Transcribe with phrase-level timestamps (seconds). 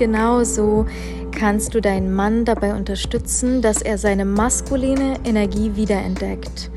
[0.00, 0.86] genauso
[1.30, 6.70] kannst du deinen Mann dabei unterstützen, dass er seine maskuline Energie wiederentdeckt.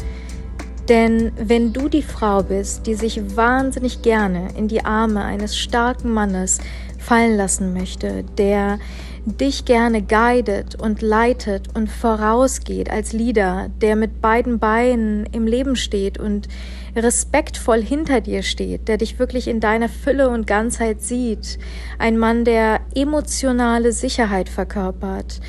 [0.90, 6.12] Denn wenn du die Frau bist, die sich wahnsinnig gerne in die Arme eines starken
[6.12, 6.60] Mannes
[7.00, 8.78] fallen lassen möchte, der
[9.26, 15.78] dich gerne guidet und leitet und vorausgeht als Leader, der mit beiden Beinen im Leben
[15.78, 16.50] steht und
[16.96, 21.58] respektvoll hinter dir steht, der dich wirklich in deiner Fülle und Ganzheit sieht,
[21.98, 25.40] ein Mann, der emotionale Sicherheit verkörpert,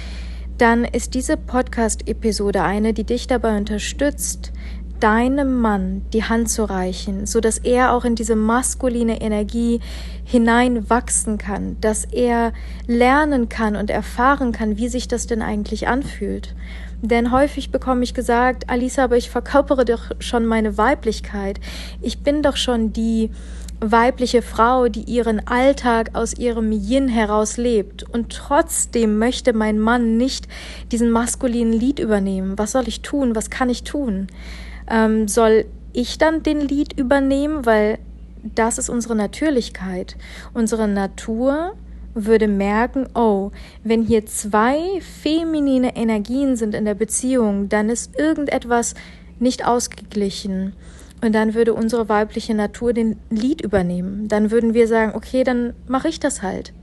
[0.59, 4.53] dann ist diese Podcast-Episode eine, die dich dabei unterstützt,
[5.01, 9.81] deinem Mann die Hand zu reichen, so dass er auch in diese maskuline Energie
[10.25, 12.53] hineinwachsen kann, dass er
[12.86, 16.55] lernen kann und erfahren kann, wie sich das denn eigentlich anfühlt.
[17.03, 21.61] Denn häufig bekomme ich gesagt, Alisa, aber ich verkörpere doch schon meine Weiblichkeit.
[22.01, 23.31] Ich bin doch schon die
[23.80, 28.03] weibliche Frau, die ihren Alltag aus ihrem Yin heraus lebt.
[28.03, 30.48] Und trotzdem möchte mein Mann nicht
[30.92, 32.58] diesen maskulinen Lied übernehmen.
[32.58, 33.34] Was soll ich tun?
[33.34, 34.28] Was kann ich tun?
[34.89, 37.98] ähm, soll ich dann den Lied übernehmen, weil
[38.42, 40.17] das ist unsere Natürlichkeit.
[40.52, 41.75] Unsere Natur
[42.14, 43.50] würde merken, oh,
[43.83, 48.95] wenn hier zwei feminine Energien sind in der Beziehung, dann ist irgendetwas
[49.39, 50.75] nicht ausgeglichen.
[51.25, 54.28] Und dann würde unsere weibliche Natur den Lied übernehmen.
[54.28, 56.75] Dann würden wir sagen, okay, dann mache ich das halt.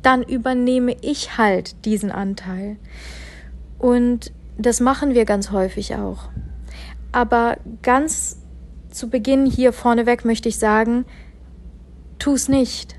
[0.00, 2.78] Dann übernehme ich halt diesen Anteil.
[3.78, 6.30] Und das machen wir ganz häufig auch.
[7.12, 8.38] Aber ganz
[8.88, 11.04] zu Beginn hier vorneweg möchte ich sagen,
[12.18, 12.96] tu es nicht.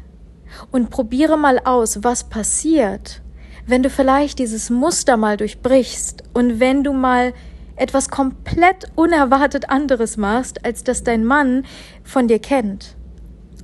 [0.69, 3.23] Und probiere mal aus, was passiert,
[3.65, 7.33] wenn du vielleicht dieses Muster mal durchbrichst und wenn du mal
[7.77, 11.65] etwas komplett unerwartet anderes machst, als das dein Mann
[12.03, 12.95] von dir kennt.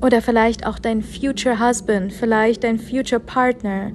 [0.02, 3.92] Oder vielleicht auch dein Future Husband, vielleicht dein Future Partner.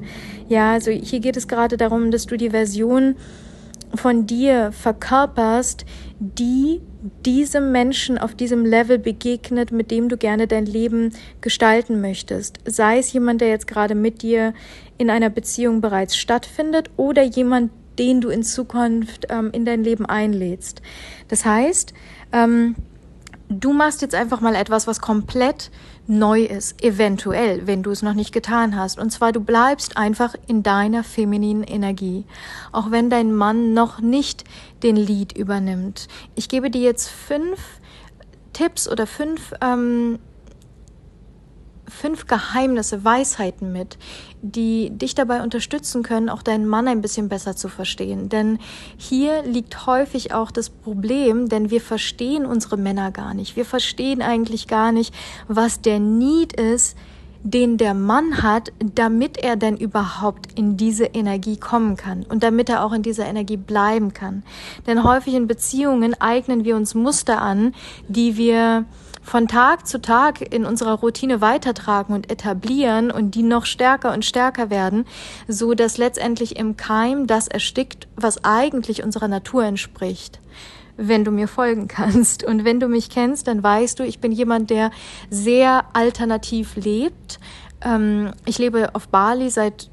[0.48, 3.16] Ja, also hier geht es gerade darum, dass du die Version
[3.94, 5.84] von dir verkörperst,
[6.20, 6.80] die
[7.24, 12.58] diesem Menschen auf diesem Level begegnet, mit dem du gerne dein Leben gestalten möchtest.
[12.64, 14.52] Sei es jemand, der jetzt gerade mit dir
[14.98, 20.06] in einer Beziehung bereits stattfindet oder jemand, den du in Zukunft ähm, in dein Leben
[20.06, 20.82] einlädst.
[21.28, 21.92] Das heißt,
[22.32, 22.76] ähm,
[23.48, 25.70] du machst jetzt einfach mal etwas, was komplett
[26.06, 28.98] neu ist, eventuell, wenn du es noch nicht getan hast.
[28.98, 32.24] Und zwar, du bleibst einfach in deiner femininen Energie,
[32.72, 34.44] auch wenn dein Mann noch nicht
[34.82, 36.08] den Lead übernimmt.
[36.34, 37.58] Ich gebe dir jetzt fünf
[38.54, 40.18] Tipps oder fünf ähm,
[41.88, 43.98] fünf Geheimnisse, Weisheiten mit,
[44.42, 48.28] die dich dabei unterstützen können, auch deinen Mann ein bisschen besser zu verstehen.
[48.28, 48.58] Denn
[48.96, 53.56] hier liegt häufig auch das Problem, denn wir verstehen unsere Männer gar nicht.
[53.56, 55.14] Wir verstehen eigentlich gar nicht,
[55.48, 56.96] was der Need ist,
[57.42, 62.68] den der Mann hat, damit er denn überhaupt in diese Energie kommen kann und damit
[62.68, 64.42] er auch in dieser Energie bleiben kann.
[64.86, 67.74] Denn häufig in Beziehungen eignen wir uns Muster an,
[68.08, 68.84] die wir
[69.28, 74.24] von Tag zu Tag in unserer Routine weitertragen und etablieren und die noch stärker und
[74.24, 75.04] stärker werden,
[75.46, 80.40] so dass letztendlich im Keim das erstickt, was eigentlich unserer Natur entspricht
[81.00, 82.42] wenn du mir folgen kannst.
[82.42, 84.90] Und wenn du mich kennst, dann weißt du, ich bin jemand, der
[85.30, 87.38] sehr alternativ lebt.
[87.82, 89.90] Ähm, ich lebe auf Bali seit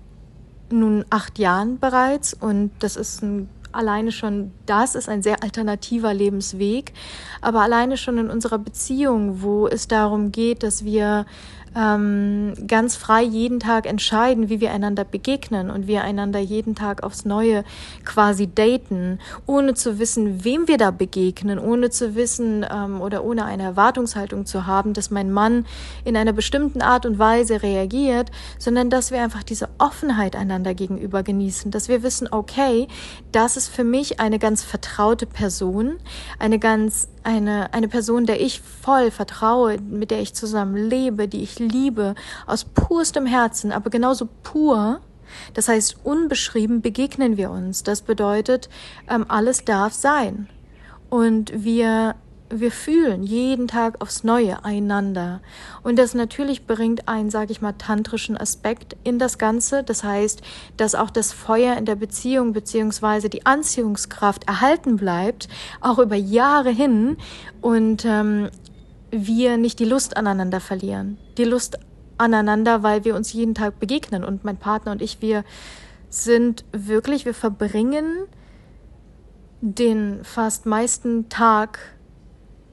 [0.71, 6.13] nun acht Jahren bereits und das ist ein alleine schon das ist ein sehr alternativer
[6.13, 6.93] Lebensweg,
[7.41, 11.25] aber alleine schon in unserer Beziehung, wo es darum geht, dass wir
[11.75, 17.03] ähm, ganz frei jeden Tag entscheiden, wie wir einander begegnen und wir einander jeden Tag
[17.03, 17.65] aufs Neue
[18.05, 23.43] quasi daten, ohne zu wissen, wem wir da begegnen, ohne zu wissen ähm, oder ohne
[23.43, 25.65] eine Erwartungshaltung zu haben, dass mein Mann
[26.05, 31.23] in einer bestimmten Art und Weise reagiert, sondern dass wir einfach diese Offenheit einander gegenüber
[31.23, 32.87] genießen, dass wir wissen, okay,
[33.33, 35.97] das ist für mich eine ganz vertraute Person,
[36.39, 41.41] eine ganz eine, eine Person, der ich voll vertraue, mit der ich zusammen lebe, die
[41.41, 42.15] ich liebe,
[42.45, 45.01] aus purstem Herzen, aber genauso pur.
[45.53, 47.83] Das heißt, unbeschrieben begegnen wir uns.
[47.83, 48.69] Das bedeutet,
[49.09, 50.47] ähm, alles darf sein.
[51.09, 52.15] Und wir
[52.49, 55.41] wir fühlen jeden Tag aufs Neue einander.
[55.83, 59.83] Und das natürlich bringt einen, sage ich mal, tantrischen Aspekt in das Ganze.
[59.83, 60.41] Das heißt,
[60.77, 65.47] dass auch das Feuer in der Beziehung beziehungsweise die Anziehungskraft erhalten bleibt,
[65.81, 67.17] auch über Jahre hin
[67.61, 68.49] und ähm,
[69.11, 71.17] wir nicht die Lust aneinander verlieren.
[71.37, 71.79] Die Lust
[72.17, 74.23] aneinander, weil wir uns jeden Tag begegnen.
[74.23, 75.43] Und mein Partner und ich, wir
[76.09, 78.05] sind wirklich, wir verbringen
[79.61, 81.94] den fast meisten Tag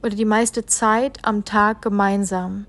[0.02, 2.66] oder die meiste Zeit am Tag gemeinsam.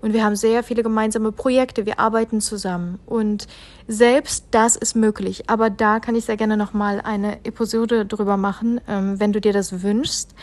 [0.00, 2.98] Und wir haben sehr viele gemeinsame Projekte, wir arbeiten zusammen.
[3.04, 3.46] Und
[3.86, 5.50] selbst das ist möglich.
[5.50, 8.80] Aber da kann ich sehr gerne nochmal eine Episode drüber machen.
[8.88, 10.34] Ähm, wenn du dir das wünschst,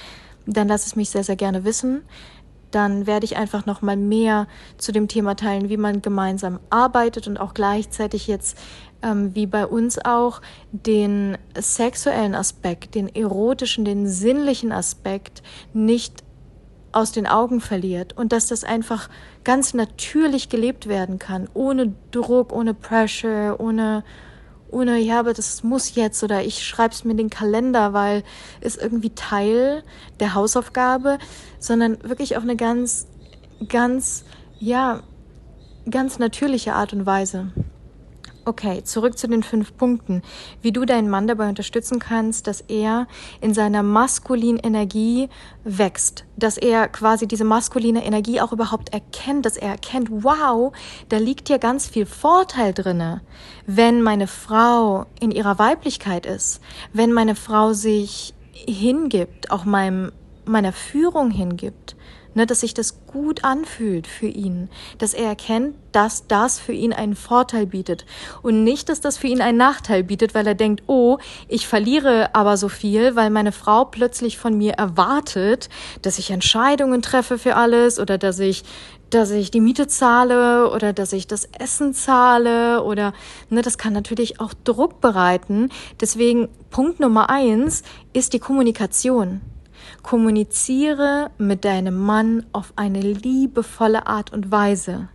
[0.46, 2.04] dann lass es mich sehr, sehr gerne wissen
[2.72, 4.48] dann werde ich einfach noch mal mehr
[4.78, 8.58] zu dem Thema teilen, wie man gemeinsam arbeitet und auch gleichzeitig jetzt
[9.02, 10.42] ähm, wie bei uns auch
[10.72, 15.44] den sexuellen Aspekt, den erotischen, den sinnlichen Aspekt
[15.74, 16.24] nicht
[16.92, 19.10] aus den Augen verliert und dass das einfach
[19.44, 24.04] ganz natürlich gelebt werden kann, ohne Druck, ohne Pressure, ohne
[24.70, 28.24] ohne, ja, aber das muss jetzt oder ich schreibe es mir in den Kalender, weil
[28.60, 29.84] es irgendwie Teil
[30.20, 31.20] der Hausaufgabe,
[31.60, 33.08] sondern wirklich auf eine ganz,
[33.70, 34.26] ganz,
[34.60, 35.04] ja,
[35.90, 37.52] ganz natürliche Art und Weise.
[38.48, 40.22] Okay, zurück zu den fünf Punkten.
[40.62, 43.06] Wie du deinen Mann dabei unterstützen kannst, dass er
[43.42, 45.28] in seiner maskulinen Energie
[45.66, 50.72] wächst, dass er quasi diese maskuline Energie auch überhaupt erkennt, dass er erkennt, wow,
[51.10, 53.20] da liegt ja ganz viel Vorteil drinne,
[53.66, 56.62] wenn meine Frau in ihrer Weiblichkeit ist,
[56.94, 60.14] wenn meine Frau sich hingibt, auch meinem,
[60.46, 61.98] meiner Führung hingibt,
[62.38, 64.70] ne, dass sich das gut anfühlt für ihn,
[65.00, 68.06] dass er erkennt, dass das für ihn einen Vorteil bietet
[68.44, 71.18] und nicht, dass das für ihn einen Nachteil bietet, weil er denkt, oh,
[71.48, 75.68] ich verliere aber so viel, weil meine Frau plötzlich von mir erwartet,
[76.04, 78.64] dass ich Entscheidungen treffe für alles oder dass ich
[79.10, 83.14] dass ich die Miete zahle oder dass ich das Essen zahle oder
[83.50, 85.70] ne, das kann natürlich auch Druck bereiten.
[86.02, 89.40] Deswegen Punkt Nummer eins ist die Kommunikation.
[90.08, 95.10] Kommuniziere mit deinem Mann auf eine liebevolle Art und Weise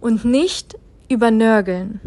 [0.00, 0.76] und nicht
[1.08, 2.00] übernörgeln.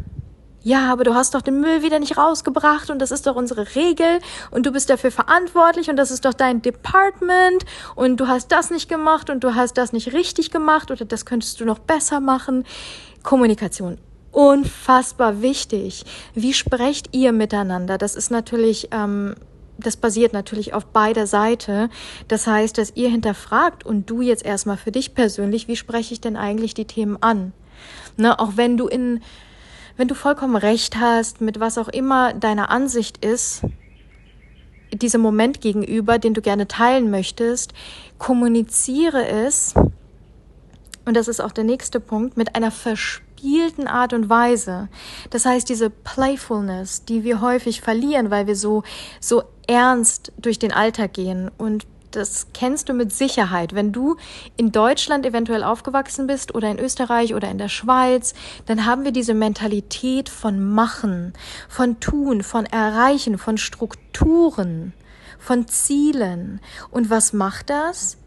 [0.61, 3.75] Ja, aber du hast doch den Müll wieder nicht rausgebracht und das ist doch unsere
[3.75, 4.19] Regel
[4.51, 7.63] und du bist dafür verantwortlich und das ist doch dein Department
[7.95, 11.25] und du hast das nicht gemacht und du hast das nicht richtig gemacht oder das
[11.25, 12.65] könntest du noch besser machen.
[13.23, 13.99] Kommunikation.
[14.33, 16.03] Unfassbar wichtig.
[16.33, 17.97] Wie sprecht ihr miteinander?
[17.97, 19.35] Das ist natürlich ähm,
[19.77, 21.89] das basiert natürlich auf beider Seite.
[22.27, 26.21] Das heißt, dass ihr hinterfragt und du jetzt erstmal für dich persönlich, wie spreche ich
[26.21, 27.53] denn eigentlich die Themen an?
[28.17, 29.21] Ne, auch wenn du in,
[29.95, 33.61] wenn du vollkommen recht hast, mit was auch immer deine Ansicht ist,
[34.91, 37.73] diesem Moment gegenüber, den du gerne teilen möchtest,
[38.17, 39.75] kommuniziere es,
[41.05, 44.89] und das ist auch der nächste Punkt, mit einer Verspielung gespielten Art und Weise.
[45.29, 48.83] Das heißt, diese Playfulness, die wir häufig verlieren, weil wir so,
[49.19, 53.75] so ernst durch den Alltag gehen und das kennst du mit Sicherheit.
[53.75, 54.15] Wenn du
[54.55, 58.33] in Deutschland eventuell aufgewachsen bist oder in Österreich oder in der Schweiz,
[58.65, 61.33] dann haben wir diese Mentalität von Machen,
[61.67, 64.93] von Tun, von Erreichen, von Strukturen,
[65.37, 66.61] von Zielen.
[66.89, 68.17] Und was macht das?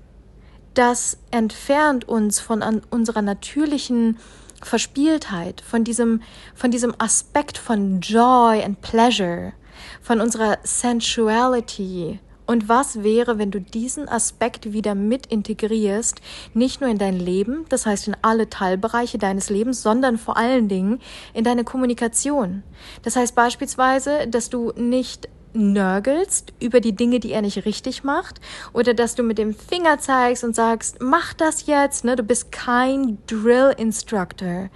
[0.74, 4.18] Das entfernt uns von unserer natürlichen
[4.62, 6.22] Verspieltheit, von diesem,
[6.54, 9.54] von diesem Aspekt von Joy and Pleasure,
[10.00, 12.20] von unserer Sensuality.
[12.50, 16.20] Und was wäre, wenn du diesen Aspekt wieder mit integrierst,
[16.52, 20.66] nicht nur in dein Leben, das heißt in alle Teilbereiche deines Lebens, sondern vor allen
[20.66, 20.98] Dingen
[21.32, 22.64] in deine Kommunikation.
[23.02, 28.40] Das heißt beispielsweise, dass du nicht nörgelst über die Dinge, die er nicht richtig macht,
[28.72, 32.16] oder dass du mit dem Finger zeigst und sagst, mach das jetzt, ne?
[32.16, 34.70] Du bist kein Drill Instructor.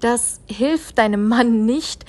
[0.00, 2.04] Das hilft deinem Mann nicht,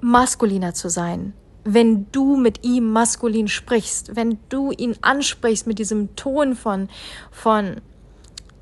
[0.00, 1.34] maskuliner zu sein.
[1.66, 6.88] Wenn du mit ihm maskulin sprichst, wenn du ihn ansprichst mit diesem Ton von,
[7.30, 7.80] von,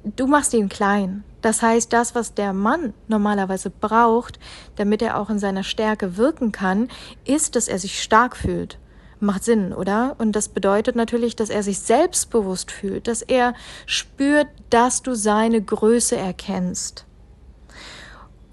[0.05, 1.23] du machst ihn klein.
[1.43, 4.39] Das heißt, das, was der Mann normalerweise braucht,
[4.77, 6.89] damit er auch in seiner Stärke wirken kann,
[7.27, 8.79] ist, dass er sich stark fühlt
[9.25, 10.17] Macht Sinn, oder?
[10.19, 13.55] Und das bedeutet natürlich, dass er sich selbstbewusst fühlt, dass er
[13.87, 17.07] spürt, dass du seine Größe erkennst.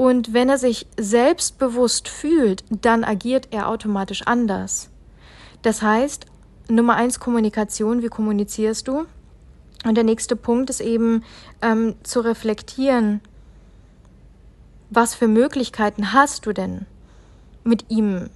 [0.01, 4.89] Und wenn er sich selbstbewusst fühlt, dann agiert er automatisch anders.
[5.61, 6.25] Das heißt,
[6.69, 9.05] Nummer eins Kommunikation, wie kommunizierst du?
[9.85, 11.23] Und der nächste Punkt ist eben
[11.61, 13.21] ähm, zu reflektieren,
[14.89, 16.87] was für Möglichkeiten hast du denn
[17.63, 18.31] mit ihm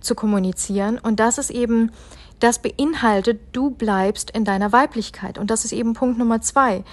[0.00, 0.98] zu kommunizieren.
[0.98, 1.90] Und das ist eben,
[2.42, 5.38] das beinhaltet, du bleibst in deiner Weiblichkeit.
[5.38, 6.84] Und das ist eben Punkt Nummer zwei.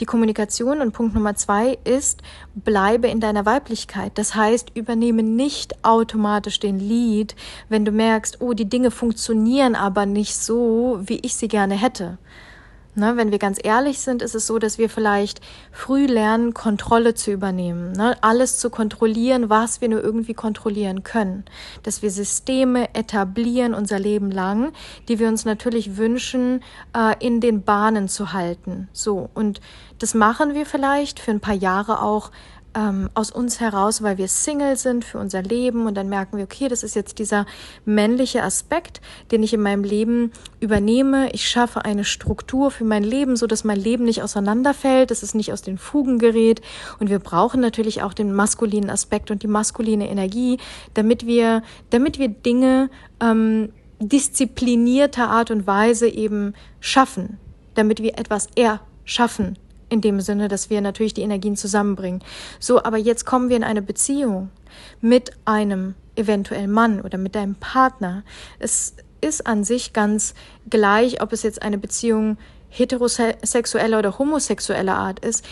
[0.00, 2.22] Die Kommunikation und Punkt Nummer zwei ist,
[2.54, 4.12] bleibe in deiner Weiblichkeit.
[4.16, 7.34] Das heißt, übernehme nicht automatisch den Lead,
[7.68, 12.18] wenn du merkst, oh, die Dinge funktionieren aber nicht so, wie ich sie gerne hätte.
[12.98, 15.40] Ne, wenn wir ganz ehrlich sind, ist es so, dass wir vielleicht
[15.70, 21.44] früh lernen, Kontrolle zu übernehmen, ne, alles zu kontrollieren, was wir nur irgendwie kontrollieren können.
[21.84, 24.72] Dass wir Systeme etablieren unser Leben lang,
[25.06, 28.88] die wir uns natürlich wünschen, äh, in den Bahnen zu halten.
[28.92, 29.30] So.
[29.32, 29.60] Und
[30.00, 32.32] das machen wir vielleicht für ein paar Jahre auch
[32.74, 36.44] ähm, aus uns heraus, weil wir Single sind für unser Leben und dann merken wir,
[36.44, 37.46] okay, das ist jetzt dieser
[37.84, 41.30] männliche Aspekt, den ich in meinem Leben übernehme.
[41.32, 45.34] Ich schaffe eine Struktur für mein Leben, so dass mein Leben nicht auseinanderfällt, dass es
[45.34, 46.60] nicht aus den Fugen gerät.
[46.98, 50.58] Und wir brauchen natürlich auch den maskulinen Aspekt und die maskuline Energie,
[50.94, 57.38] damit wir, damit wir Dinge ähm, disziplinierter Art und Weise eben schaffen,
[57.74, 59.56] damit wir etwas erschaffen
[59.88, 62.22] in dem Sinne, dass wir natürlich die Energien zusammenbringen.
[62.58, 64.50] So, aber jetzt kommen wir in eine Beziehung
[65.00, 68.22] mit einem eventuellen Mann oder mit deinem Partner.
[68.58, 70.34] Es ist an sich ganz
[70.68, 75.44] gleich, ob es jetzt eine Beziehung heterosexueller oder homosexueller Art ist.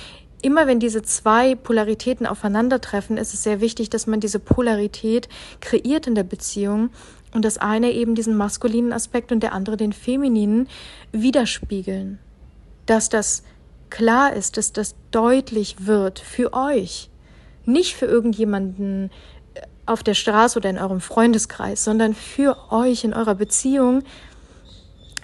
[0.42, 5.28] Immer wenn diese zwei Polaritäten aufeinandertreffen, ist es sehr wichtig, dass man diese Polarität
[5.60, 6.90] kreiert in der Beziehung
[7.32, 10.68] und das eine eben diesen maskulinen Aspekt und der andere den femininen
[11.12, 12.18] widerspiegeln.
[12.84, 13.42] Dass das
[13.90, 17.10] klar ist, dass das deutlich wird für euch.
[17.64, 19.10] Nicht für irgendjemanden
[19.54, 24.02] äh, auf der Straße oder in eurem Freundeskreis, sondern für euch in eurer Beziehung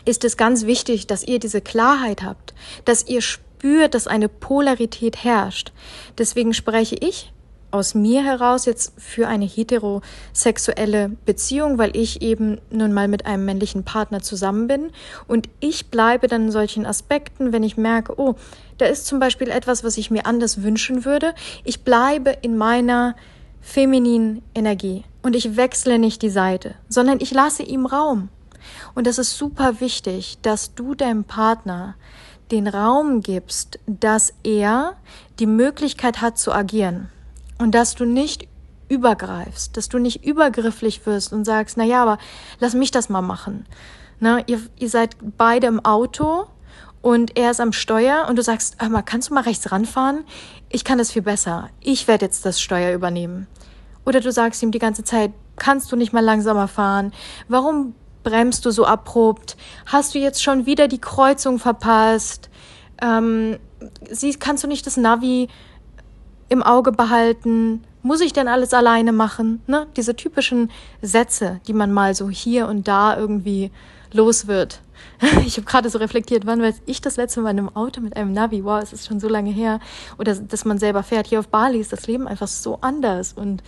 [0.05, 2.55] ist es ganz wichtig, dass ihr diese Klarheit habt,
[2.85, 5.73] dass ihr spürt, dass eine Polarität herrscht.
[6.19, 7.32] Deswegen spreche ich
[7.73, 13.45] aus mir heraus jetzt für eine heterosexuelle Beziehung, weil ich eben nun mal mit einem
[13.45, 14.91] männlichen Partner zusammen bin.
[15.27, 18.37] Und ich bleibe dann in solchen Aspekten, wenn ich merke, oh,
[18.79, 21.35] da ist zum Beispiel etwas, was ich mir anders wünschen würde.
[21.65, 23.17] Ich bleibe in meiner
[23.61, 28.29] femininen Energie und ich wechsle nicht die Seite, sondern ich lasse ihm Raum.
[28.95, 31.95] Und das ist super wichtig, dass du deinem Partner
[32.51, 34.97] den Raum gibst, dass er
[35.39, 37.09] die Möglichkeit hat zu agieren
[37.59, 38.49] und dass du nicht
[38.89, 42.19] übergreifst, dass du nicht übergrifflich wirst und sagst, na ja, aber
[42.61, 43.67] lass mich das mal machen.
[44.21, 46.47] Na, ihr, ihr seid beide im Auto
[47.01, 50.25] und er ist am Steuer und du sagst, hör mal, kannst du mal rechts ranfahren?
[50.69, 51.71] Ich kann das viel besser.
[51.81, 53.49] Ich werde jetzt das Steuer übernehmen.
[54.05, 57.13] Oder du sagst ihm die ganze Zeit, kannst du nicht mal langsamer fahren?
[57.49, 59.57] Warum bremst du so abrupt?
[59.87, 62.51] Hast du jetzt schon wieder die Kreuzung verpasst?
[63.01, 63.59] Ähm,
[64.11, 65.49] sie, kannst du nicht das Navi
[66.53, 67.83] im Auge behalten?
[68.03, 69.63] Muss ich denn alles alleine machen?
[69.67, 69.87] Ne?
[69.97, 73.71] Diese typischen Sätze, die man mal so hier und da irgendwie
[74.13, 74.81] los wird.
[75.47, 78.17] Ich habe gerade so reflektiert, wann war ich das letzte Mal in einem Auto mit
[78.17, 78.65] einem Navi?
[78.65, 79.81] Wow, es ist schon so lange her.
[80.19, 81.29] Oder dass man selber fährt.
[81.29, 83.33] Hier auf Bali ist das Leben einfach so anders.
[83.33, 83.63] Und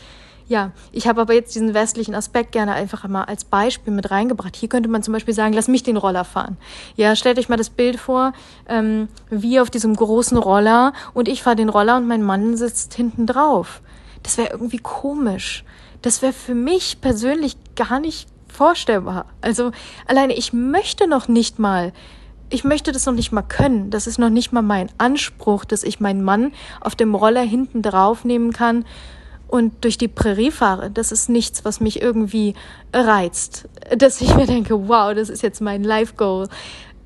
[0.47, 4.57] ja, ich habe aber jetzt diesen westlichen Aspekt gerne einfach mal als Beispiel mit reingebracht.
[4.57, 6.59] Hier könnte man zum Beispiel sagen, lass mich den Roller fahren.
[6.97, 8.35] Ja, stellt euch mal das Bild vor,
[8.69, 12.95] ähm, wie auf diesem großen Roller und ich fahre den Roller und mein Mann sitzt
[12.95, 13.81] hinten drauf.
[14.23, 15.65] Das wäre irgendwie komisch.
[16.03, 19.25] Das wäre für mich persönlich gar nicht vorstellbar.
[19.41, 19.73] Also
[20.07, 21.93] alleine ich möchte noch nicht mal
[22.51, 23.91] ich möchte das noch nicht mal können.
[23.91, 27.83] Das ist noch nicht mal mein Anspruch, dass ich meinen Mann auf dem Roller hinten
[27.83, 28.85] drauf nehmen kann
[29.55, 32.55] und durch die Prärie fahre, das ist nichts, was mich irgendwie
[32.93, 33.69] reizt.
[33.97, 36.49] Dass ich mir denke, wow, das ist jetzt mein Life Goal.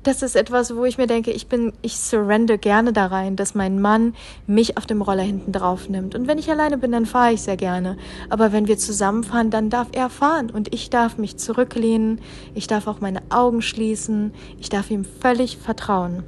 [0.01, 3.53] Das ist etwas, wo ich mir denke, ich bin, ich surrender gerne da rein, dass
[3.53, 4.15] mein Mann
[4.47, 6.15] mich auf dem Roller hinten drauf nimmt.
[6.15, 7.97] Und wenn ich alleine bin, dann fahre ich sehr gerne.
[8.31, 12.19] Aber wenn wir zusammenfahren, dann darf er fahren und ich darf mich zurücklehnen.
[12.55, 14.33] Ich darf auch meine Augen schließen.
[14.59, 16.23] Ich darf ihm völlig vertrauen.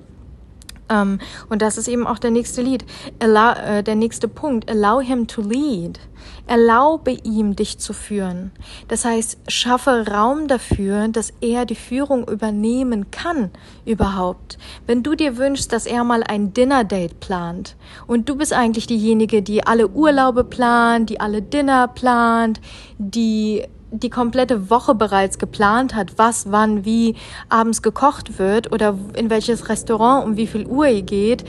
[0.91, 1.19] Um,
[1.49, 2.83] und das ist eben auch der nächste Lied,
[3.19, 4.69] allow, äh, der nächste Punkt.
[4.69, 5.99] Allow him to lead.
[6.47, 8.51] Erlaube ihm, dich zu führen.
[8.87, 13.51] Das heißt, schaffe Raum dafür, dass er die Führung übernehmen kann
[13.85, 14.57] überhaupt.
[14.85, 19.41] Wenn du dir wünschst, dass er mal ein Dinner-Date plant und du bist eigentlich diejenige,
[19.41, 22.59] die alle Urlaube plant, die alle Dinner plant,
[22.97, 27.15] die die komplette Woche bereits geplant hat, was, wann, wie
[27.49, 31.43] abends gekocht wird oder in welches Restaurant um wie viel Uhr ihr geht,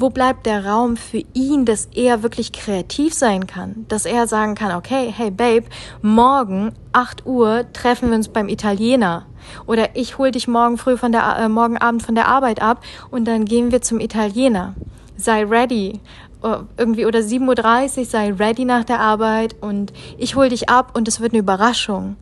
[0.00, 3.84] wo bleibt der Raum für ihn, dass er wirklich kreativ sein kann?
[3.88, 5.66] Dass er sagen kann, okay, hey Babe,
[6.00, 9.26] morgen 8 Uhr treffen wir uns beim Italiener.
[9.66, 12.82] Oder ich hol dich morgen früh von der, äh, morgen Abend von der Arbeit ab
[13.10, 14.74] und dann gehen wir zum Italiener.
[15.16, 16.00] Sei ready.
[16.42, 20.96] Oh, irgendwie oder 7.30 Uhr, sei ready nach der Arbeit und ich hol dich ab
[20.96, 22.16] und es wird eine Überraschung.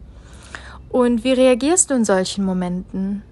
[0.90, 3.22] Und wie reagierst du in solchen Momenten?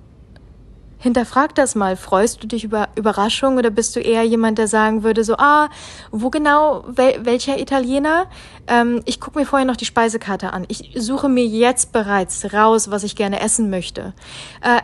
[0.99, 1.97] Hinterfrag das mal.
[1.97, 5.69] Freust du dich über Überraschungen oder bist du eher jemand, der sagen würde, so, ah,
[6.11, 8.26] wo genau, wel, welcher Italiener?
[8.66, 10.64] Ähm, ich gucke mir vorher noch die Speisekarte an.
[10.69, 14.14] Ich suche mir jetzt bereits raus, was ich gerne essen möchte.
[14.62, 14.81] Äh,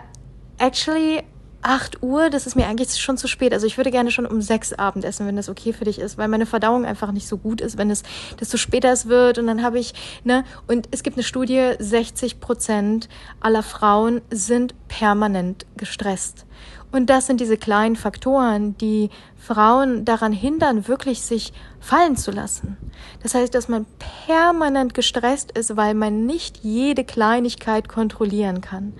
[0.59, 1.23] actually,
[1.63, 3.53] 8 Uhr, das ist mir eigentlich schon zu spät.
[3.53, 6.19] Also ich würde gerne schon um 6 Abend essen, wenn das okay für dich ist,
[6.19, 8.03] weil meine Verdauung einfach nicht so gut ist, wenn es
[8.41, 9.39] desto später es wird.
[9.39, 13.09] Und dann habe ich, ne, und es gibt eine Studie, 60 Prozent
[13.41, 16.47] aller Frauen sind permanent gestresst.
[16.91, 19.09] Und das sind diese kleinen Faktoren, die
[19.43, 22.77] Frauen daran hindern, wirklich sich fallen zu lassen.
[23.25, 23.87] Das heißt, dass man
[24.27, 28.93] permanent gestresst ist, weil man nicht jede Kleinigkeit kontrollieren kann.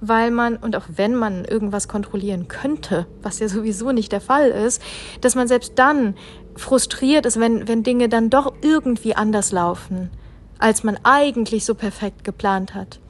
[0.00, 4.50] Weil man, und auch wenn man irgendwas kontrollieren könnte, was ja sowieso nicht der Fall
[4.50, 4.80] ist,
[5.20, 6.14] dass man selbst dann
[6.54, 10.10] frustriert ist, wenn, wenn Dinge dann doch irgendwie anders laufen,
[10.60, 13.00] als man eigentlich so perfekt geplant hat.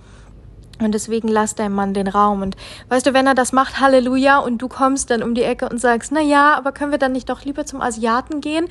[0.81, 2.43] Und deswegen lass deinem Mann den Raum.
[2.43, 2.57] Und
[2.89, 5.81] weißt du, wenn er das macht, Halleluja, und du kommst dann um die Ecke und
[5.81, 8.69] sagst, na ja, aber können wir dann nicht doch lieber zum Asiaten gehen?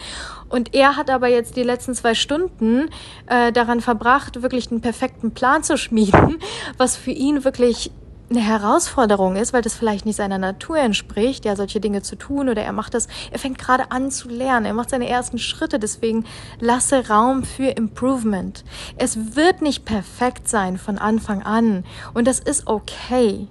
[0.49, 2.89] Und er hat aber jetzt die letzten zwei Stunden
[3.27, 6.37] äh, daran verbracht, wirklich den perfekten Plan zu schmieden,
[6.77, 7.91] was für ihn wirklich
[8.29, 12.49] eine Herausforderung ist, weil das vielleicht nicht seiner Natur entspricht, ja, solche Dinge zu tun
[12.49, 15.79] oder er macht das, er fängt gerade an zu lernen, er macht seine ersten Schritte,
[15.79, 16.25] deswegen
[16.59, 18.63] lasse Raum für Improvement.
[18.97, 23.47] Es wird nicht perfekt sein von Anfang an und das ist okay.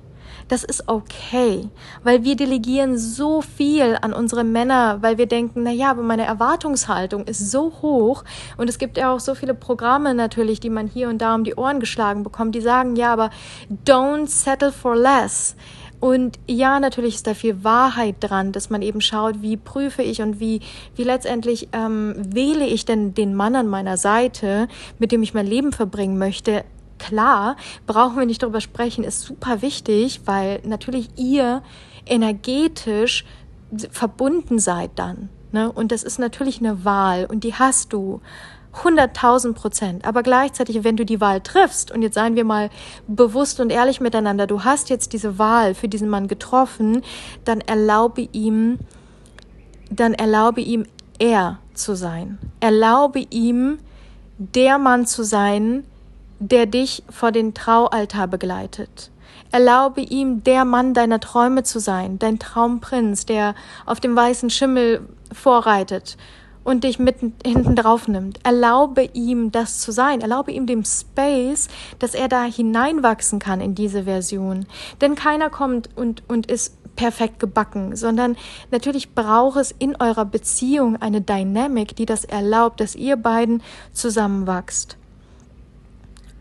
[0.48, 1.68] Das ist okay,
[2.04, 6.24] weil wir delegieren so viel an unsere Männer, weil wir denken, na ja, aber meine
[6.24, 8.22] Erwartungshaltung ist so hoch
[8.56, 11.42] und es gibt ja auch so viele Programme natürlich, die man hier und da um
[11.42, 13.30] die Ohren geschlagen bekommt, die sagen, ja, aber
[13.84, 15.56] don't settle for less.
[15.98, 20.20] Und ja, natürlich ist da viel Wahrheit dran, dass man eben schaut, wie prüfe ich
[20.20, 20.60] und wie,
[20.94, 25.46] wie letztendlich ähm, wähle ich denn den Mann an meiner Seite, mit dem ich mein
[25.46, 26.64] Leben verbringen möchte,
[26.98, 31.62] klar, brauchen wir nicht darüber sprechen, ist super wichtig, weil natürlich ihr
[32.06, 33.24] energetisch
[33.90, 35.28] verbunden seid dann.
[35.52, 35.70] Ne?
[35.70, 38.20] Und das ist natürlich eine Wahl und die hast du.
[38.82, 40.04] 100.000 Prozent.
[40.04, 42.70] Aber gleichzeitig, wenn du die Wahl triffst, und jetzt seien wir mal
[43.06, 47.02] bewusst und ehrlich miteinander, du hast jetzt diese Wahl für diesen Mann getroffen,
[47.44, 48.78] dann erlaube ihm,
[49.90, 50.84] dann erlaube ihm,
[51.18, 52.38] er zu sein.
[52.60, 53.78] Erlaube ihm,
[54.38, 55.84] der Mann zu sein,
[56.38, 59.10] der dich vor den Traualtar begleitet.
[59.52, 65.08] Erlaube ihm, der Mann deiner Träume zu sein, dein Traumprinz, der auf dem weißen Schimmel
[65.32, 66.16] vorreitet
[66.66, 68.40] und dich mitten hinten drauf nimmt.
[68.44, 70.20] Erlaube ihm, das zu sein.
[70.20, 71.68] Erlaube ihm dem Space,
[72.00, 74.66] dass er da hineinwachsen kann in diese Version.
[75.00, 78.36] Denn keiner kommt und, und ist perfekt gebacken, sondern
[78.72, 84.96] natürlich braucht es in eurer Beziehung eine Dynamik, die das erlaubt, dass ihr beiden zusammenwachst.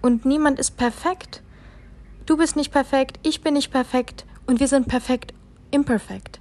[0.05, 1.41] Und niemand ist perfekt.
[2.27, 5.33] Du bist nicht perfekt, ich bin nicht perfekt und wir sind perfekt
[5.71, 6.39] imperfekt.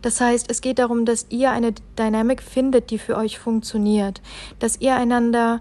[0.00, 4.22] Das heißt, es geht darum, dass ihr eine Dynamik findet, die für euch funktioniert,
[4.60, 5.60] dass ihr einander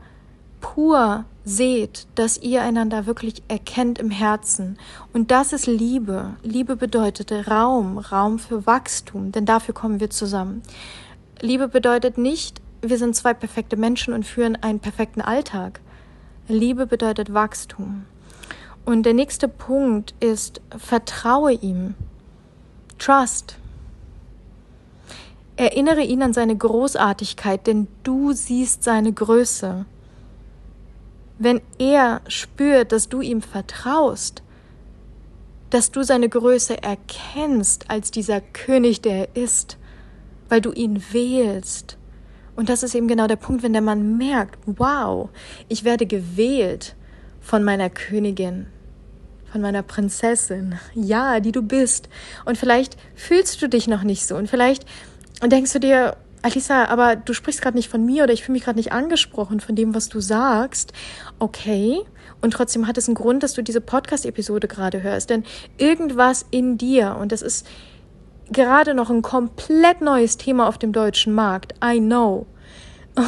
[0.61, 4.79] pur seht, dass ihr einander wirklich erkennt im Herzen.
[5.11, 6.37] Und das ist Liebe.
[6.43, 10.61] Liebe bedeutet Raum, Raum für Wachstum, denn dafür kommen wir zusammen.
[11.41, 15.81] Liebe bedeutet nicht, wir sind zwei perfekte Menschen und führen einen perfekten Alltag.
[16.51, 18.05] Liebe bedeutet Wachstum.
[18.85, 21.95] Und der nächste Punkt ist, vertraue ihm.
[22.97, 23.57] Trust.
[25.55, 29.85] Erinnere ihn an seine Großartigkeit, denn du siehst seine Größe.
[31.37, 34.43] Wenn er spürt, dass du ihm vertraust,
[35.69, 39.77] dass du seine Größe erkennst als dieser König, der er ist,
[40.49, 41.97] weil du ihn wählst,
[42.55, 45.29] und das ist eben genau der Punkt, wenn der Mann merkt, wow,
[45.67, 46.95] ich werde gewählt
[47.39, 48.67] von meiner Königin,
[49.51, 52.09] von meiner Prinzessin, ja, die du bist.
[52.45, 54.85] Und vielleicht fühlst du dich noch nicht so und vielleicht
[55.43, 58.63] denkst du dir, Alisa, aber du sprichst gerade nicht von mir oder ich fühle mich
[58.63, 60.91] gerade nicht angesprochen von dem, was du sagst.
[61.37, 61.99] Okay.
[62.41, 65.29] Und trotzdem hat es einen Grund, dass du diese Podcast-Episode gerade hörst.
[65.29, 65.43] Denn
[65.77, 67.67] irgendwas in dir, und das ist
[68.51, 71.73] gerade noch ein komplett neues Thema auf dem deutschen Markt.
[71.83, 72.45] I know.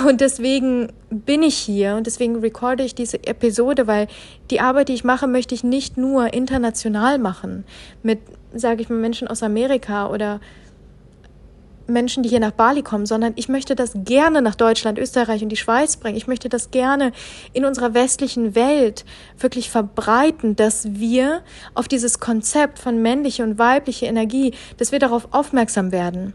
[0.07, 4.07] Und deswegen bin ich hier und deswegen recorde ich diese Episode, weil
[4.49, 7.65] die Arbeit, die ich mache, möchte ich nicht nur international machen
[8.01, 8.19] mit,
[8.53, 10.39] sage ich mal, Menschen aus Amerika oder
[11.87, 15.49] Menschen, die hier nach Bali kommen, sondern ich möchte das gerne nach Deutschland, Österreich und
[15.49, 16.17] die Schweiz bringen.
[16.17, 17.11] Ich möchte das gerne
[17.51, 19.05] in unserer westlichen Welt
[19.37, 21.41] wirklich verbreiten, dass wir
[21.73, 26.33] auf dieses Konzept von männliche und weibliche Energie, dass wir darauf aufmerksam werden,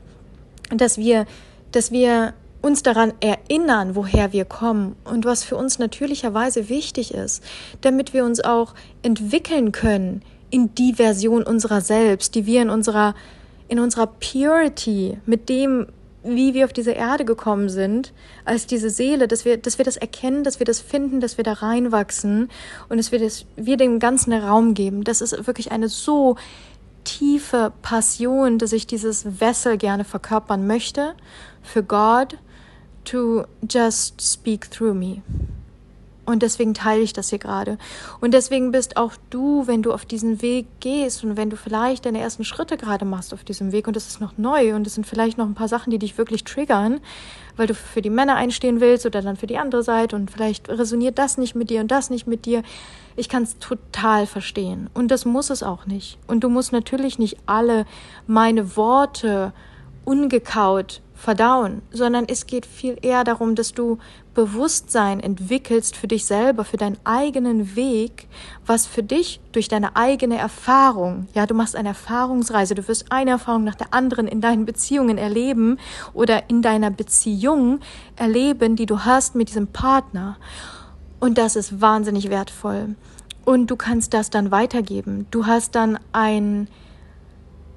[0.71, 1.27] dass wir,
[1.73, 7.43] dass wir uns daran erinnern, woher wir kommen und was für uns natürlicherweise wichtig ist,
[7.81, 13.15] damit wir uns auch entwickeln können in die Version unserer selbst, die wir in unserer
[13.69, 15.87] in unserer Purity, mit dem,
[16.23, 18.13] wie wir auf diese Erde gekommen sind,
[18.45, 21.45] als diese Seele, dass wir, dass wir das erkennen, dass wir das finden, dass wir
[21.45, 22.51] da reinwachsen
[22.89, 25.05] und dass wir, das, wir dem Ganzen Raum geben.
[25.05, 26.37] Das ist wirklich eine so
[27.05, 31.15] tiefe Passion, dass ich dieses Wessel gerne verkörpern möchte,
[31.63, 32.37] für God
[33.05, 35.23] to just speak through me.
[36.29, 37.79] Und deswegen teile ich das hier gerade.
[38.21, 42.05] Und deswegen bist auch du, wenn du auf diesen Weg gehst und wenn du vielleicht
[42.05, 44.95] deine ersten Schritte gerade machst auf diesem Weg und es ist noch neu und es
[44.95, 47.01] sind vielleicht noch ein paar Sachen, die dich wirklich triggern,
[47.57, 50.69] weil du für die Männer einstehen willst oder dann für die andere Seite und vielleicht
[50.69, 52.63] resoniert das nicht mit dir und das nicht mit dir.
[53.17, 54.91] Ich kann es total verstehen.
[54.93, 56.19] Und das muss es auch nicht.
[56.27, 57.87] Und du musst natürlich nicht alle
[58.27, 59.55] meine Worte
[60.09, 63.99] ungekaut verdauen, sondern es geht viel eher darum, dass du
[64.33, 68.27] Bewusstsein entwickelst für dich selber, für deinen eigenen Weg,
[68.65, 73.33] was für dich durch deine eigene Erfahrung, ja, du machst eine Erfahrungsreise, du wirst eine
[73.33, 75.79] Erfahrung nach der anderen in deinen Beziehungen erleben
[76.15, 77.81] oder in deiner Beziehung
[78.17, 80.39] erleben, die du hast mit diesem Partner.
[81.21, 82.95] Und das ist wahnsinnig wertvoll.
[83.45, 85.27] Und du kannst das dann weitergeben.
[85.31, 86.69] Du hast dann ein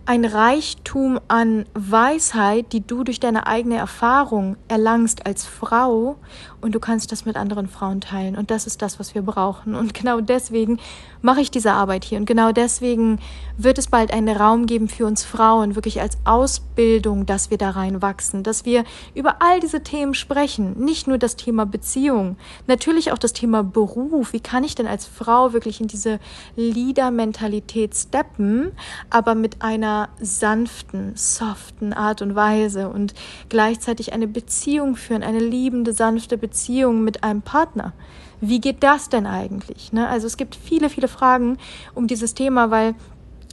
[0.05, 6.17] ein Reichtum an Weisheit, die du durch deine eigene Erfahrung erlangst als Frau
[6.59, 8.35] und du kannst das mit anderen Frauen teilen.
[8.35, 9.75] Und das ist das, was wir brauchen.
[9.75, 10.79] Und genau deswegen
[11.21, 12.19] mache ich diese Arbeit hier.
[12.19, 13.19] Und genau deswegen
[13.57, 17.71] wird es bald einen Raum geben für uns Frauen, wirklich als Ausbildung, dass wir da
[17.71, 20.73] reinwachsen, dass wir über all diese Themen sprechen.
[20.77, 24.33] Nicht nur das Thema Beziehung, natürlich auch das Thema Beruf.
[24.33, 26.19] Wie kann ich denn als Frau wirklich in diese
[26.55, 28.71] Leader-Mentalität steppen,
[29.09, 33.13] aber mit einer sanften, soften Art und Weise und
[33.49, 37.93] gleichzeitig eine Beziehung führen, eine liebende, sanfte Beziehung mit einem Partner.
[38.41, 39.93] Wie geht das denn eigentlich?
[39.93, 40.07] Ne?
[40.07, 41.57] Also es gibt viele, viele Fragen
[41.93, 42.95] um dieses Thema, weil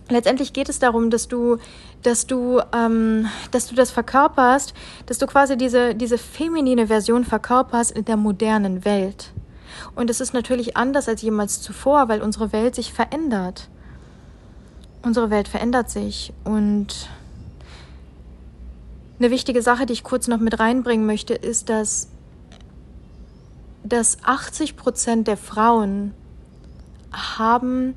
[0.08, 1.58] letztendlich geht es darum, dass du,
[2.02, 4.72] dass du, ähm, dass du das verkörperst,
[5.04, 9.32] dass du quasi diese, diese feminine Version verkörperst in der modernen Welt.
[9.94, 13.68] Und es ist natürlich anders als jemals zuvor, weil unsere Welt sich verändert.
[15.02, 17.08] Unsere Welt verändert sich und
[19.18, 22.08] eine wichtige Sache, die ich kurz noch mit reinbringen möchte, ist, dass
[23.88, 26.14] dass 80 Prozent der Frauen
[27.12, 27.94] haben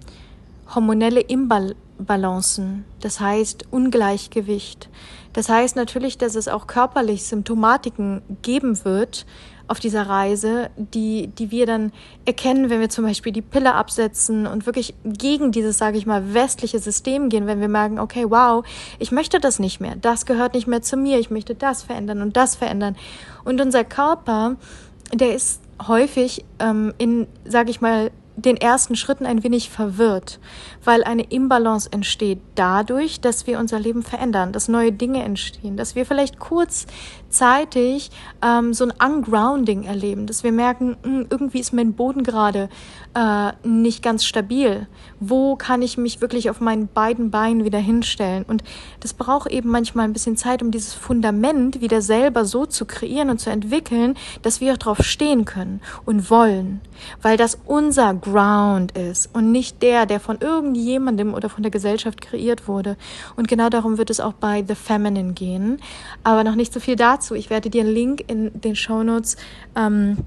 [0.74, 4.90] hormonelle Imbalancen, das heißt Ungleichgewicht.
[5.34, 9.26] Das heißt natürlich, dass es auch körperlich Symptomatiken geben wird
[9.72, 11.94] auf dieser Reise, die, die wir dann
[12.26, 16.34] erkennen, wenn wir zum Beispiel die Pille absetzen und wirklich gegen dieses, sage ich mal,
[16.34, 18.66] westliche System gehen, wenn wir merken, okay, wow,
[19.00, 22.22] ich möchte das nicht mehr, das gehört nicht mehr zu mir, ich möchte das verändern
[22.22, 22.98] und das verändern.
[23.46, 24.58] Und unser Körper,
[25.14, 30.40] der ist häufig ähm, in, sage ich mal, den ersten Schritten ein wenig verwirrt,
[30.84, 35.96] weil eine Imbalance entsteht dadurch, dass wir unser Leben verändern, dass neue Dinge entstehen, dass
[35.96, 36.40] wir vielleicht
[37.32, 42.24] kurzzeitig ähm, so ein Ungrounding erleben, dass wir merken, mh, hm, irgendwie ist mein Boden
[42.24, 42.70] gerade
[43.14, 44.88] äh, nicht ganz stabil.
[45.20, 48.44] Wo kann ich mich wirklich auf meinen beiden Beinen wieder hinstellen?
[48.48, 48.64] Und
[49.00, 53.30] das braucht eben manchmal ein bisschen Zeit, um dieses Fundament wieder selber so zu kreieren
[53.30, 56.82] und zu entwickeln, dass wir auch drauf stehen können und wollen,
[57.22, 62.20] weil das unser Ground ist und nicht der, der von irgendjemandem oder von der Gesellschaft
[62.22, 62.98] kreiert wurde.
[63.36, 65.80] Und genau darum wird es auch bei The Feminine gehen.
[66.24, 67.21] Aber noch nicht so viel dazu.
[67.30, 69.38] Ich werde dir einen Link in den Show Notes
[69.76, 70.18] ähm,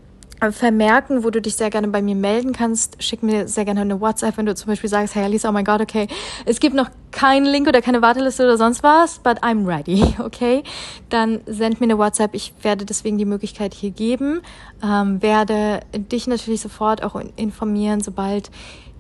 [0.53, 3.03] vermerken, wo du dich sehr gerne bei mir melden kannst.
[3.03, 5.65] Schick mir sehr gerne eine WhatsApp, wenn du zum Beispiel sagst, hey Alice, oh mein
[5.65, 6.09] Gott, okay,
[6.45, 10.63] es gibt noch keinen Link oder keine Warteliste oder sonst was, but I'm ready, okay?
[11.09, 12.35] Dann send mir eine WhatsApp.
[12.35, 14.43] Ich werde deswegen die Möglichkeit hier geben,
[14.83, 18.51] ähm, werde dich natürlich sofort auch informieren, sobald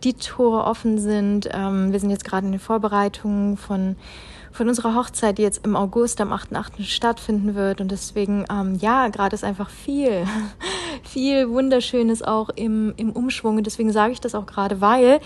[0.04, 1.48] die Tore offen sind.
[1.52, 3.96] Ähm, wir sind jetzt gerade in den Vorbereitungen von
[4.54, 6.84] von unserer Hochzeit, die jetzt im August am 8.8.
[6.84, 7.80] stattfinden wird.
[7.80, 10.26] Und deswegen, ähm, ja, gerade ist einfach viel,
[11.02, 13.56] viel Wunderschönes auch im, im Umschwung.
[13.56, 15.18] Und deswegen sage ich das auch gerade, weil,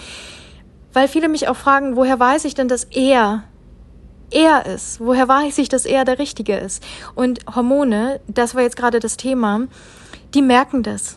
[0.94, 3.44] weil viele mich auch fragen, woher weiß ich denn, dass er
[4.30, 4.98] er ist?
[5.00, 6.82] Woher weiß ich, dass er der Richtige ist?
[7.14, 9.68] Und Hormone, das war jetzt gerade das Thema,
[10.32, 11.16] die merken das.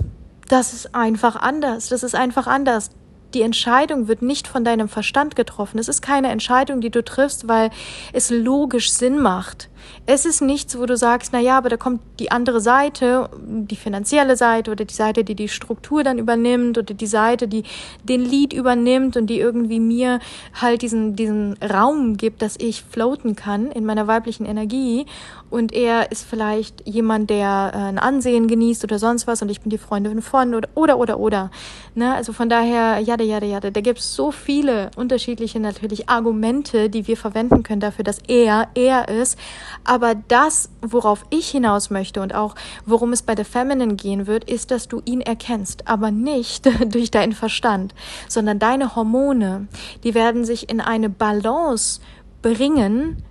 [0.49, 1.87] Das ist einfach anders.
[1.87, 2.91] Das ist einfach anders
[3.33, 5.79] die Entscheidung wird nicht von deinem Verstand getroffen.
[5.79, 7.69] Es ist keine Entscheidung, die du triffst, weil
[8.13, 9.69] es logisch Sinn macht.
[10.05, 13.75] Es ist nichts, wo du sagst, na ja, aber da kommt die andere Seite, die
[13.75, 17.63] finanzielle Seite oder die Seite, die die Struktur dann übernimmt oder die Seite, die
[18.03, 20.19] den Lied übernimmt und die irgendwie mir
[20.59, 25.05] halt diesen, diesen Raum gibt, dass ich floaten kann in meiner weiblichen Energie
[25.49, 29.61] und er ist vielleicht jemand, der äh, ein Ansehen genießt oder sonst was und ich
[29.61, 31.51] bin die Freundin von oder oder oder oder.
[31.93, 32.13] Ne?
[32.13, 33.69] Also von daher, ja, jada, jada, jada.
[33.71, 38.69] Da gibt es so viele unterschiedliche natürlich Argumente, die wir verwenden können dafür, dass er
[38.75, 39.37] er ist.
[39.83, 42.55] Aber das, worauf ich hinaus möchte und auch
[42.85, 47.11] worum es bei der Feminine gehen wird, ist, dass du ihn erkennst, aber nicht durch
[47.11, 47.93] deinen Verstand,
[48.27, 49.67] sondern deine Hormone,
[50.03, 52.01] die werden sich in eine Balance
[52.41, 53.23] bringen,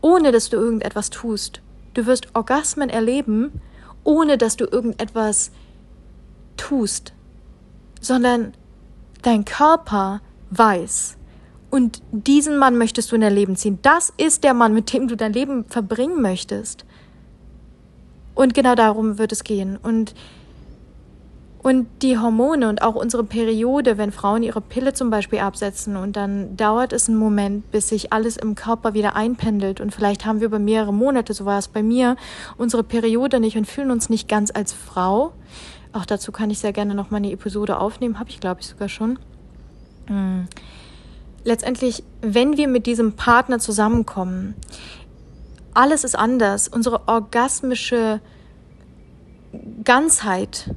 [0.00, 1.60] ohne dass du irgendetwas tust.
[1.94, 3.60] Du wirst Orgasmen erleben,
[4.04, 5.50] ohne dass du irgendetwas
[6.56, 7.12] tust,
[8.00, 8.54] sondern
[9.22, 11.16] dein Körper weiß.
[11.72, 13.78] Und diesen Mann möchtest du in dein Leben ziehen.
[13.80, 16.84] Das ist der Mann, mit dem du dein Leben verbringen möchtest.
[18.34, 19.78] Und genau darum wird es gehen.
[19.82, 20.14] Und
[21.62, 26.16] und die Hormone und auch unsere Periode, wenn Frauen ihre Pille zum Beispiel absetzen und
[26.16, 30.40] dann dauert es einen Moment, bis sich alles im Körper wieder einpendelt und vielleicht haben
[30.40, 32.16] wir über mehrere Monate, so war es bei mir,
[32.58, 35.34] unsere Periode nicht und fühlen uns nicht ganz als Frau.
[35.92, 38.66] Auch dazu kann ich sehr gerne noch mal eine Episode aufnehmen, habe ich glaube ich
[38.66, 39.20] sogar schon.
[40.08, 40.48] Hm.
[41.44, 44.54] Letztendlich, wenn wir mit diesem Partner zusammenkommen,
[45.74, 46.68] alles ist anders.
[46.68, 48.20] Unsere orgasmische
[49.84, 50.70] Ganzheit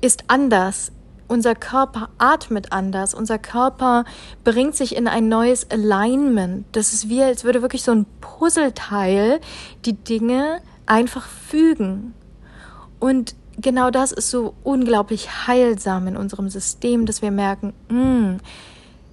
[0.00, 0.92] ist anders.
[1.28, 3.14] Unser Körper atmet anders.
[3.14, 4.04] Unser Körper
[4.44, 6.66] bringt sich in ein neues Alignment.
[6.72, 9.40] Das ist wie, als würde wirklich so ein Puzzleteil
[9.84, 12.14] die Dinge einfach fügen.
[12.98, 18.38] Und genau das ist so unglaublich heilsam in unserem System, dass wir merken, mh, hm,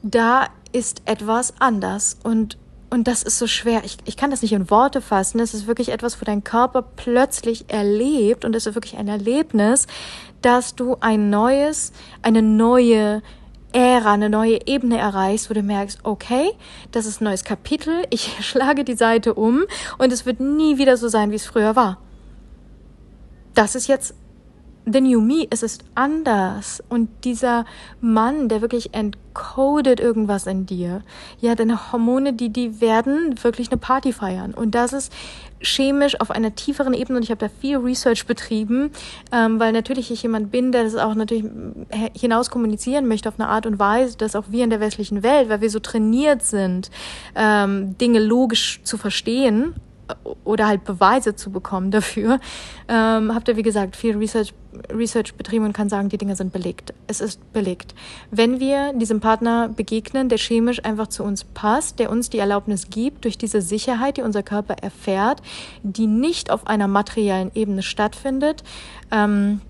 [0.04, 2.58] da ist etwas anders und
[2.92, 3.84] und das ist so schwer.
[3.86, 5.38] Ich, ich kann das nicht in Worte fassen.
[5.38, 9.86] Das ist wirklich etwas, wo dein Körper plötzlich erlebt und es ist wirklich ein Erlebnis,
[10.42, 11.92] dass du ein neues,
[12.24, 13.22] eine neue
[13.72, 16.52] Ära, eine neue Ebene erreichst, wo du merkst, okay,
[16.92, 19.66] das ist ein neues Kapitel, ich schlage die Seite um
[20.00, 22.00] und es wird nie wieder so sein, wie es früher war.
[23.54, 24.16] Das ist jetzt
[24.92, 26.84] the new me, es ist anders.
[26.90, 27.66] Und dieser
[28.02, 31.02] Mann, der wirklich entcodet irgendwas in dir,
[31.40, 34.54] ja, deine Hormone, die, die werden wirklich eine Party feiern.
[34.54, 35.12] Und das ist
[35.62, 38.92] chemisch auf einer tieferen Ebene und ich habe da viel Research betrieben,
[39.32, 41.46] ähm, weil natürlich ich jemand bin, der das auch natürlich
[42.18, 45.50] hinaus kommunizieren möchte auf eine Art und Weise, dass auch wir in der westlichen Welt,
[45.50, 46.90] weil wir so trainiert sind,
[47.36, 49.76] ähm, Dinge logisch zu verstehen
[50.44, 52.40] oder halt Beweise zu bekommen dafür,
[52.88, 54.54] ähm, habt ihr, wie gesagt, viel Research,
[54.92, 56.94] Research betrieben und kann sagen, die Dinge sind belegt.
[57.08, 57.96] Es ist belegt.
[58.32, 62.90] Wenn wir diesem Partner begegnen, der chemisch einfach zu uns passt, der uns die Erlaubnis
[62.90, 65.42] gibt, durch diese Sicherheit, die unser Körper erfährt,
[65.84, 68.64] die nicht auf einer materiellen Ebene stattfindet,
[69.12, 69.62] ähm,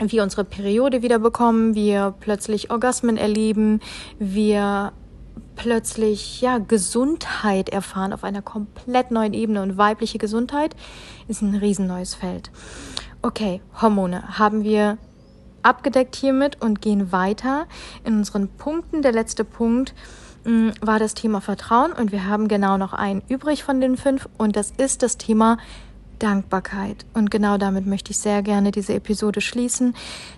[0.00, 3.80] wir unsere Periode wieder bekommen, wir plötzlich Orgasmen erleben,
[4.18, 4.92] wir
[5.58, 10.74] plötzlich ja Gesundheit erfahren auf einer komplett neuen Ebene und weibliche Gesundheit
[11.26, 12.50] ist ein riesen neues Feld.
[13.20, 14.96] Okay, Hormone haben wir
[15.62, 17.66] abgedeckt hiermit und gehen weiter
[18.04, 19.02] in unseren Punkten.
[19.02, 19.94] Der letzte Punkt
[20.44, 23.96] mh, mm, war das Thema Vertrauen und wir haben genau noch einen übrig von den
[23.96, 25.58] fünf und das ist das Thema
[26.20, 27.04] Dankbarkeit.
[27.14, 29.94] Und genau damit möchte ich sehr gerne diese Episode schließen.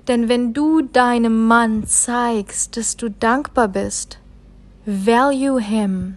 [0.08, 4.19] Denn wenn du deinem Mann zeigst, dass du dankbar bist,
[4.86, 6.16] Value him.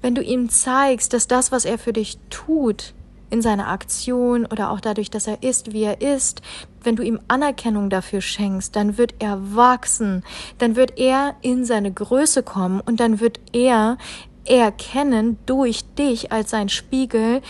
[0.00, 2.94] Wenn du ihm zeigst, dass das, was er für dich tut,
[3.30, 6.42] in seiner Aktion oder auch dadurch, dass er ist, wie er ist,
[6.82, 10.22] wenn du ihm Anerkennung dafür schenkst, dann wird er wachsen,
[10.58, 13.98] dann wird er in seine Größe kommen und dann wird er
[14.44, 17.42] erkennen durch dich als sein Spiegel,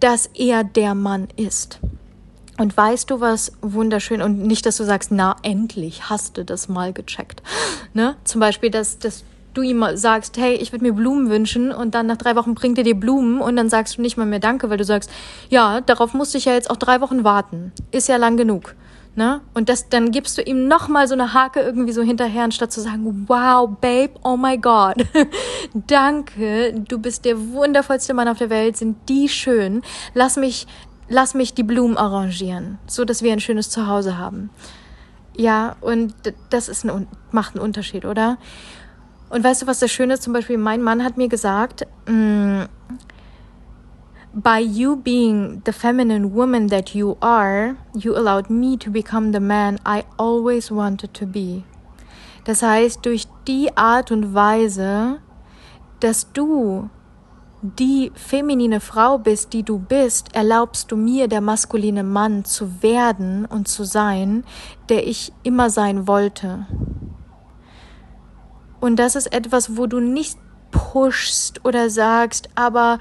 [0.00, 1.78] dass er der Mann ist.
[2.58, 6.68] Und weißt du was wunderschön und nicht, dass du sagst, na endlich hast du das
[6.68, 7.42] mal gecheckt.
[7.96, 8.16] Ne?
[8.24, 9.22] Zum Beispiel, dass, dass
[9.54, 12.76] du ihm sagst, hey, ich würde mir Blumen wünschen und dann nach drei Wochen bringt
[12.76, 15.10] er dir Blumen und dann sagst du nicht mal mehr Danke, weil du sagst,
[15.48, 17.72] ja, darauf musste ich ja jetzt auch drei Wochen warten.
[17.92, 18.74] Ist ja lang genug.
[19.16, 19.42] Ne?
[19.54, 22.80] Und das, dann gibst du ihm nochmal so eine Hake irgendwie so hinterher, anstatt zu
[22.80, 25.06] sagen, wow, Babe, oh my God,
[25.86, 29.82] danke, du bist der wundervollste Mann auf der Welt, sind die schön.
[30.14, 30.66] Lass mich
[31.08, 34.50] lass mich die Blumen arrangieren, so dass wir ein schönes Zuhause haben.
[35.36, 36.14] Ja, und
[36.50, 38.38] das ist ein, macht einen Unterschied, oder?
[39.30, 40.22] Und weißt du, was das Schöne ist?
[40.22, 42.62] Zum Beispiel, mein Mann hat mir gesagt, mm,
[44.32, 49.40] by you being the feminine woman that you are, you allowed me to become the
[49.40, 51.62] man I always wanted to be.
[52.44, 55.18] Das heißt, durch die Art und Weise,
[56.00, 56.90] dass du
[57.64, 63.46] die feminine Frau bist, die du bist, erlaubst du mir, der maskuline Mann zu werden
[63.46, 64.44] und zu sein,
[64.90, 66.66] der ich immer sein wollte.
[68.80, 70.38] Und das ist etwas, wo du nicht
[70.72, 72.98] pushst oder sagst, aber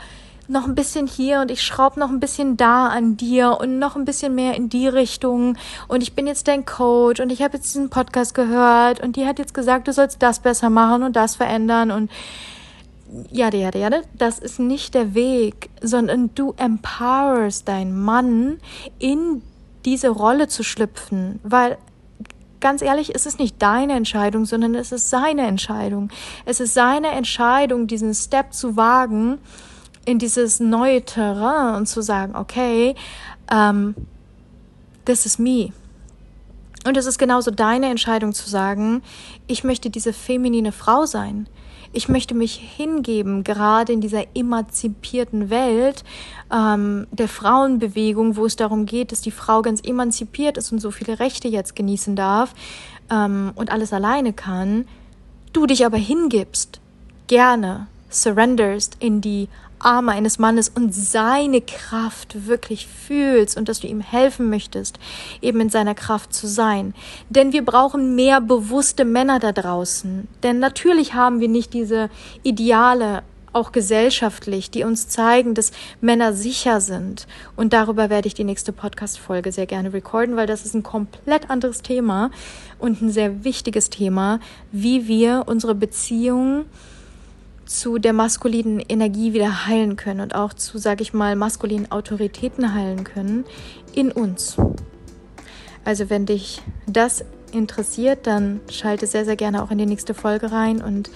[0.48, 3.98] noch ein bisschen hier und ich schraube noch ein bisschen da an dir und noch
[3.98, 5.58] ein bisschen mehr in die Richtung
[5.90, 9.26] und ich bin jetzt dein Coach und ich habe jetzt diesen Podcast gehört und die
[9.26, 12.12] hat jetzt gesagt, du sollst das besser machen und das verändern und
[13.32, 18.60] ja, ja, ja, das ist nicht der Weg, sondern du empowerst deinen Mann
[19.00, 19.42] in
[19.86, 21.78] diese Rolle zu schlüpfen, weil
[22.60, 26.10] ganz ehrlich, es ist nicht deine Entscheidung, sondern es ist seine Entscheidung.
[26.46, 29.38] Es ist seine Entscheidung, diesen Step zu wagen
[30.06, 32.96] in dieses neue Terrain und zu sagen, okay,
[33.52, 33.96] um, ähm,
[35.06, 35.74] this is me.
[36.86, 39.04] Und es ist genauso deine Entscheidung zu sagen,
[39.48, 41.48] ich möchte diese feminine Frau sein.
[41.96, 46.04] Ich möchte mich hingeben, gerade in dieser emanzipierten Welt
[46.52, 50.90] ähm, der Frauenbewegung, wo es darum geht, dass die Frau ganz emanzipiert ist und so
[50.90, 52.56] viele Rechte jetzt genießen darf
[53.12, 54.86] ähm, und alles alleine kann,
[55.54, 56.82] du dich aber hingibst,
[57.28, 59.48] gerne surrenderst in die
[59.84, 65.00] Arme eines Mannes und seine Kraft wirklich fühlst und dass du ihm helfen möchtest,
[65.42, 66.94] eben in seiner Kraft zu sein.
[67.30, 70.28] Denn wir brauchen mehr bewusste Männer da draußen.
[70.44, 72.10] Denn natürlich haben wir nicht diese
[72.44, 77.28] Ideale auch gesellschaftlich, die uns zeigen, dass Männer sicher sind.
[77.56, 81.50] Und darüber werde ich die nächste Podcast-Folge sehr gerne recorden, weil das ist ein komplett
[81.50, 82.32] anderes Thema
[82.80, 84.40] und ein sehr wichtiges Thema,
[84.72, 86.66] wie wir unsere Beziehungen
[87.74, 92.74] zu der maskulinen Energie wieder heilen können und auch zu, sage ich mal, maskulinen Autoritäten
[92.74, 93.46] heilen können
[93.94, 94.56] in uns.
[95.84, 100.52] Also wenn dich das interessiert, dann schalte sehr, sehr gerne auch in die nächste Folge
[100.52, 101.10] rein und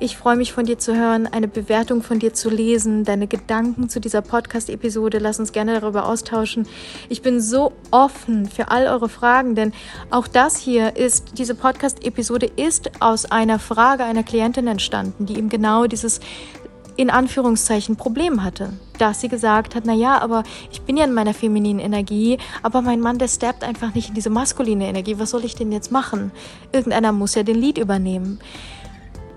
[0.00, 3.90] ich freue mich von dir zu hören, eine Bewertung von dir zu lesen, deine Gedanken
[3.90, 5.18] zu dieser Podcast-Episode.
[5.18, 6.66] Lass uns gerne darüber austauschen.
[7.10, 9.74] Ich bin so offen für all eure Fragen, denn
[10.10, 15.50] auch das hier ist, diese Podcast-Episode ist aus einer Frage einer Klientin entstanden, die eben
[15.50, 16.20] genau dieses
[16.96, 18.72] in Anführungszeichen Problem hatte.
[18.98, 22.80] Dass sie gesagt hat, na ja, aber ich bin ja in meiner femininen Energie, aber
[22.80, 25.18] mein Mann, der steppt einfach nicht in diese maskuline Energie.
[25.18, 26.32] Was soll ich denn jetzt machen?
[26.72, 28.38] Irgendeiner muss ja den Lied übernehmen.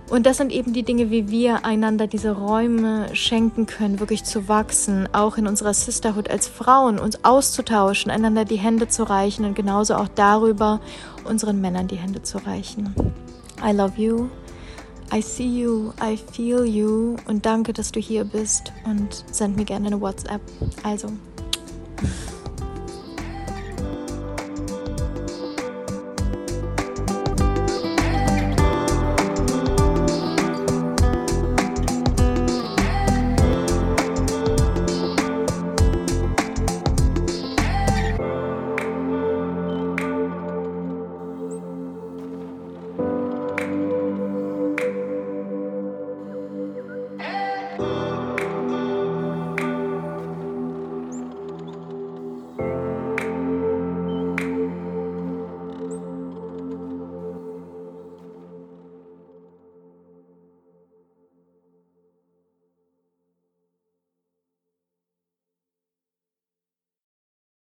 [0.09, 4.47] Und das sind eben die Dinge, wie wir einander diese Räume schenken können, wirklich zu
[4.47, 9.55] wachsen, auch in unserer Sisterhood als Frauen, uns auszutauschen, einander die Hände zu reichen und
[9.55, 10.81] genauso auch darüber
[11.23, 12.93] unseren Männern die Hände zu reichen.
[13.65, 14.29] I love you.
[15.11, 19.65] I see you, I feel you und danke, dass du hier bist und send mir
[19.65, 20.41] gerne eine WhatsApp.
[20.81, 21.09] Also.